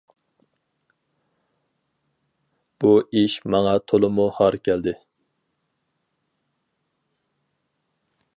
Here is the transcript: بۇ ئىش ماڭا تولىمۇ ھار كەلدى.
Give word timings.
بۇ 2.85 2.93
ئىش 3.21 3.35
ماڭا 3.55 3.75
تولىمۇ 3.93 4.27
ھار 4.39 4.59
كەلدى. 4.69 4.95